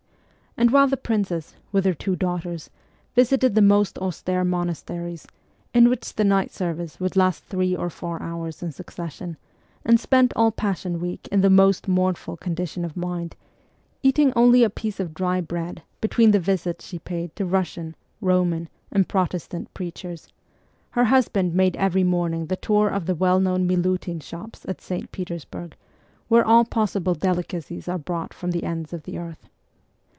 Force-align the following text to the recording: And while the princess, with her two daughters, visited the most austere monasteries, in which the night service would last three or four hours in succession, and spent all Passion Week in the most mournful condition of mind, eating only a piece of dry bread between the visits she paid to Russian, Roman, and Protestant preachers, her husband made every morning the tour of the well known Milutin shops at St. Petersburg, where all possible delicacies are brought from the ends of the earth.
And 0.57 0.69
while 0.69 0.85
the 0.87 0.97
princess, 0.97 1.55
with 1.71 1.85
her 1.85 1.93
two 1.93 2.15
daughters, 2.17 2.69
visited 3.15 3.55
the 3.55 3.61
most 3.61 3.97
austere 3.99 4.43
monasteries, 4.43 5.25
in 5.73 5.89
which 5.89 6.13
the 6.13 6.25
night 6.25 6.51
service 6.51 6.99
would 6.99 7.15
last 7.15 7.45
three 7.45 7.73
or 7.73 7.89
four 7.89 8.21
hours 8.21 8.61
in 8.61 8.73
succession, 8.73 9.37
and 9.85 9.97
spent 9.97 10.33
all 10.35 10.51
Passion 10.51 10.99
Week 10.99 11.25
in 11.31 11.39
the 11.39 11.49
most 11.49 11.87
mournful 11.87 12.35
condition 12.35 12.83
of 12.83 12.97
mind, 12.97 13.37
eating 14.03 14.33
only 14.35 14.63
a 14.65 14.69
piece 14.69 14.99
of 14.99 15.13
dry 15.13 15.39
bread 15.39 15.83
between 16.01 16.31
the 16.31 16.39
visits 16.39 16.85
she 16.85 16.99
paid 16.99 17.33
to 17.37 17.45
Russian, 17.45 17.95
Roman, 18.19 18.67
and 18.91 19.07
Protestant 19.07 19.73
preachers, 19.73 20.27
her 20.91 21.05
husband 21.05 21.55
made 21.55 21.77
every 21.77 22.03
morning 22.03 22.47
the 22.47 22.57
tour 22.57 22.89
of 22.89 23.05
the 23.05 23.15
well 23.15 23.39
known 23.39 23.65
Milutin 23.67 24.19
shops 24.19 24.65
at 24.67 24.81
St. 24.81 25.11
Petersburg, 25.13 25.75
where 26.27 26.45
all 26.45 26.65
possible 26.65 27.15
delicacies 27.15 27.87
are 27.87 27.97
brought 27.97 28.33
from 28.33 28.51
the 28.51 28.65
ends 28.65 28.91
of 28.91 29.03
the 29.03 29.17
earth. 29.17 29.47